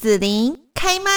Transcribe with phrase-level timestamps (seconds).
[0.00, 1.10] 紫琳开麦。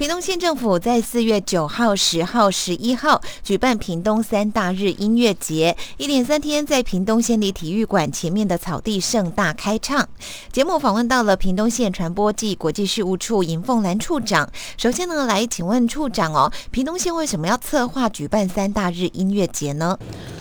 [0.00, 10.08] 屏东县政府在四月九号、十号、十一号举办屏东三大日音乐节，一连三天在屏东县立体育馆前面的草地盛大开唱。
[10.50, 14.50] 节目访问到了屏东县传播暨国际事务处尹凤兰处长。
[14.78, 19.98] 首先呢，来请问处长哦，屏东县为什么要策划举办三大日音乐节呢？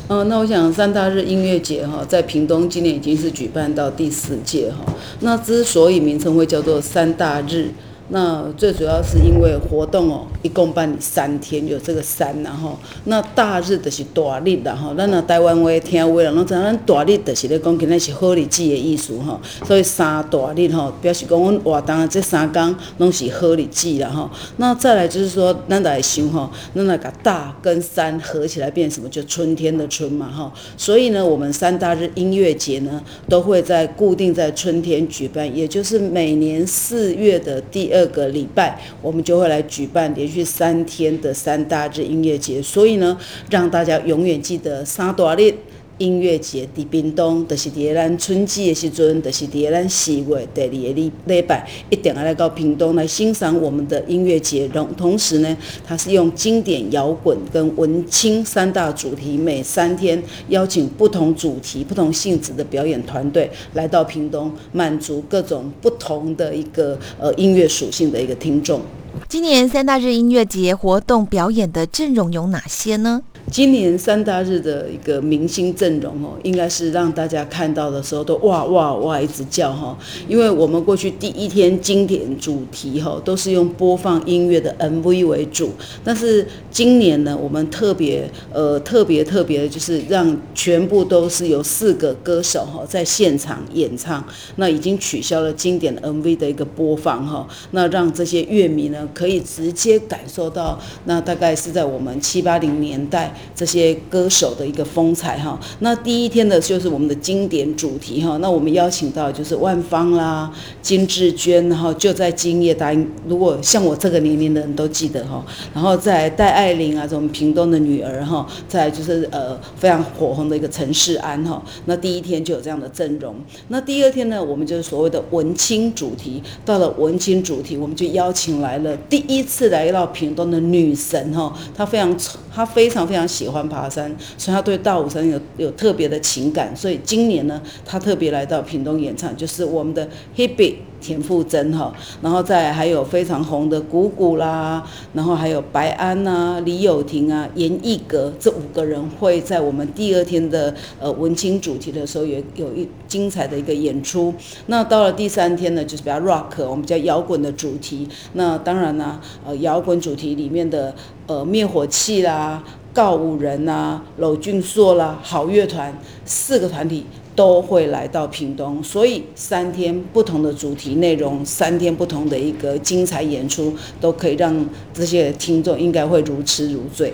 [0.08, 4.94] 嗯，那我想三大日音乐节哈，在屏东今年已经是举办到第四届哈。
[5.20, 7.70] 那之所以名称会叫做三大日。
[8.12, 24.32] 那最主要是因为活动哦，一共办理三天，有这个三，然后那大日的是大日啦吼，咱那台湾话听话人拢知，咱大日就是咧讲，今仔是好日子的意思哈，所以三大日哈，表示讲阮活动这三天拢是好日子啦哈。
[24.58, 29.08] 那再来就是说，咱来想哈，咱来把大跟三合起来变什么？
[29.10, 30.52] 就春天的春嘛哈。
[30.76, 37.99] 所以呢，我们三大日音乐节呢，都会在固定在春天举办，也就是每年四月的第二。
[38.00, 43.18] 这个礼拜，我们就会来举办连续三天的三大日音乐节，所以呢，
[43.50, 45.54] 让大家永远记得三大日。
[46.00, 54.68] 音乐节伫屏东，就是伫咱春季的时阵，就是伫咱四月第二个礼礼拜，一定要来到屏东来欣赏我们的音乐节。
[54.70, 68.82] 同同时呢，它是用经典摇滚跟文青三大主题，每三天邀请不同主题、不同性质的表演团队来到屏东，满足各种不同的一个呃音乐属性的一个听众。
[69.28, 73.22] 今年三大日音乐节活动表演的阵容有哪些呢？
[73.52, 79.98] 今年三大日的一个明星阵容哦，应该是让大家看到的时候都哇哇哇一直叫哈，
[80.28, 85.72] 因为我们过去第一天经典主题哈都是用播放音乐的 MV 为主，
[86.04, 94.24] 但是今年呢，我们特别呃特别特别的就是让全部都是由四个歌手哈在现场演唱，
[94.58, 103.34] 那已经取消了经典 MV 的一个播放哈，那让这些乐迷呢可以直接感受到，那大概是在我们七八零年代。
[103.56, 110.52] 这些歌手的一个风采哈，那第一天的就是我们的经典主题哈，那我们邀请到就是万芳啦、
[110.82, 123.36] 金志娟，然后就在今夜答应，如果像我这个年龄的人都记得哈，然后在戴爱玲啊，这种屏东的女儿哈，再就是呃非常火红的一个陈世安哈，那第一天就有这样的阵容，
[123.68, 132.18] 那第二天呢，我们就是所谓的文青主题，到了文青主题，我们就邀请来了第一次来到屏东的女神哈，她非常
[132.54, 133.29] 她非常非常。
[133.30, 154.34] 喜欢爬山，所以他对大武山有有特别的情感，所以今年呢，他特别来到屏东演唱，就是我们的 Hebe 田馥甄哈，然后再还有非常红的谷谷啦，然后还有白安呐、李友廷啊、严艺格这五个人会在我们第二天的呃文青主题的时候有有一精彩的一个演出。
[154.66, 158.08] 那到了第三天呢，就是比较 rock，我们叫摇滚的主题。
[158.34, 160.94] 那当然呢，呃，摇滚主题里面的
[161.28, 162.62] 呃灭火器啦。
[162.94, 167.06] 告五人呐，娄俊硕啦，好乐团四个团体
[167.36, 177.14] 都会来到屏东，所以三天不同的主题内容，三天不同的一个精彩演出，都可以让这些听众应该会如痴如醉。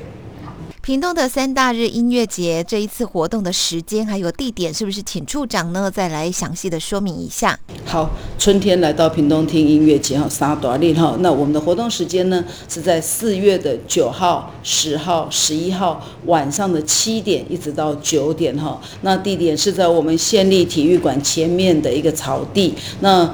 [0.86, 7.60] 屏东的三大日音乐节这一次活动的时间还有地点，是不是请处长呢再来详细的说明一下？
[7.86, 8.08] 好，
[8.38, 23.34] 春天来到屏东听音乐节哈，三大日哈，那我们的活动时间呢是在四月的九号、十号、十一号晚上的七点一直到九点哈，那地点是在我们县立体育馆前面的一个草地，那。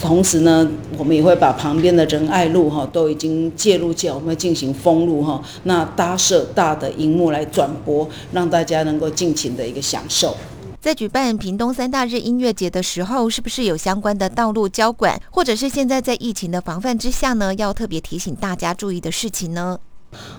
[0.00, 0.66] 同时呢，
[0.96, 10.34] 我们也会把旁边的仁爱路哈都已经介入进，我们会进行封路哈，那搭设大的荧幕来转播，让大家能够尽情的一个享受。
[10.80, 19.78] 在举办屏东三大日音乐节的时候，是不是有相关的道路交管，或者是现在在疫情的防范之下呢，要特别提醒大家注意的事情呢？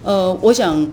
[0.04, 0.92] 呃，我想。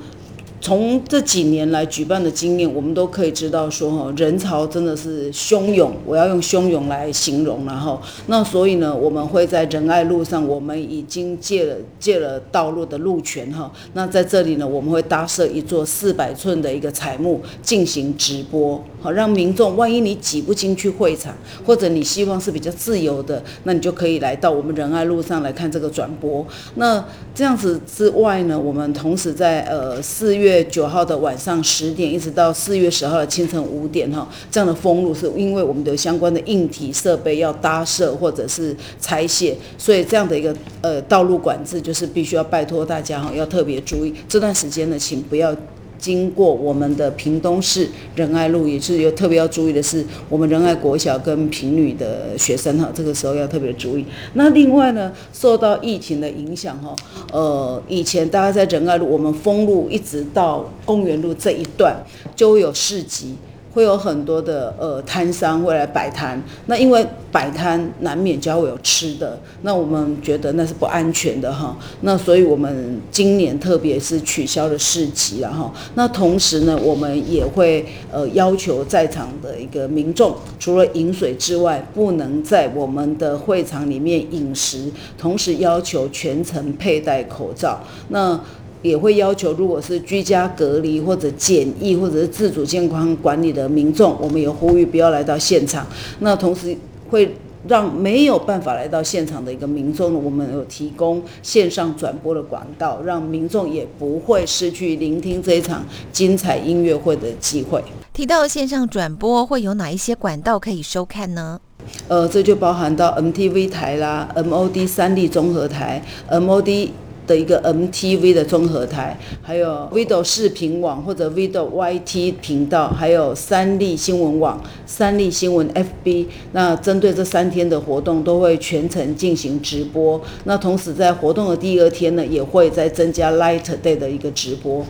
[0.69, 21.35] 从这几年来举办的经验，我们都可以知道说，哈，人潮真的是汹涌，我要用汹涌来形容然后，那所以呢，我们会在仁爱路上，我们已经借了借了道路的路权，哈，那在这里呢，我们会搭设一座四百寸的一个彩幕进行直播，好，让民众万一你挤不进去会场，
[21.65, 26.47] 或者你希望是比较自由的，那你就可以来到我们仁爱路上来看这个转播。
[26.75, 27.03] 那
[27.35, 30.58] 这样子之外呢，我们同时在呃四月。
[30.65, 44.15] 九号的晚上十点，一直到四月十号的清晨五点，哈，这样的封路是因为我们的相关的硬体设备要搭设或者是拆卸，所以这样的一个呃道路管制就是必须要拜托大家哈，要特别注意。
[44.29, 45.55] 这段时间呢，请不要
[45.99, 54.05] 经过我们的屏东市仁爱路，也是有特别要注意的是，我们仁爱国小跟平女的学生哈，这个时候要特别注意。
[54.35, 56.95] 那另外呢，受到疫情的影响哈，
[57.33, 61.97] 呃，以前大家在仁爱路，我们封路一直到公园路这一段，
[62.37, 63.35] 就会有市集。
[63.73, 87.79] 会有很多的呃摊商会来摆摊，那因为摆摊难免就会有吃的，那我们觉得那是不安全的哈，那所以我们今年特别是取消了市集了哈，那同时呢，我们也会呃要求在场的一个民众，除了饮水之外，不能在我们的会场里面饮食，同时要求全程佩戴口罩，
[88.09, 88.41] 那。
[88.83, 95.87] 也会要求，如果是居家隔离或者检疫或者是自主健康管理的民众，我们也呼吁不要来到现场。
[96.21, 96.77] 那同时
[97.11, 97.35] 会
[97.67, 107.83] 让没有办法来到现场的一个民众呢，我们有提供线上转播的管道，让民众也不会失去聆听这一场精彩音乐会的机会。
[108.13, 111.61] 提到线上转播，会有哪一些管道可以收看呢？
[112.07, 116.91] 呃，这就包含到 MTV 台啦，MOD 三立综合台，MOD。
[117.29, 126.27] 的一个 MTV 的综合台，还有 Vido 视频网或者 Vido YT 频道，还有三立新闻网、三立新闻 FB。
[126.53, 130.21] 那针对这三天的活动，都会全程进行直播。
[130.45, 134.85] 那同时在活动的第二天呢，也会再增加 Light Day 的一个直播。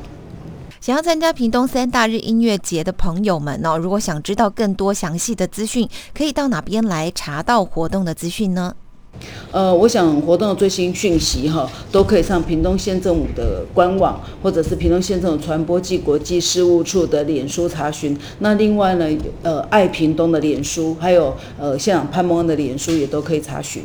[0.81, 8.75] 想要参加屏东三大日音乐节的朋友们哦，如果想知道更多详细的资讯，可以到哪边来查到活动的资讯呢？
[9.51, 18.17] 呃，我想活动的最新讯息哈，都可以上屏东县政府的官网，或者是屏东县政府传播暨国际事务处的脸书查询。
[18.41, 19.07] 那另外呢，
[19.43, 23.83] 呃，爱屏东的脸书，还有呃，县长潘孟恩的脸书也都可以查询。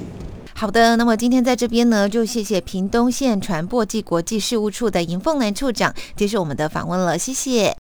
[0.56, 7.76] 好的，那么今天在这边呢，就谢谢屏东县传播暨国际事务处的尹凤兰处长接受我们的访问了，谢谢。